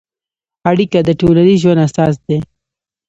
اړیکه 0.69 0.99
د 1.07 1.09
ټولنیز 1.19 1.57
ژوند 1.63 1.83
اساس 1.87 2.15
دی. 2.25 2.37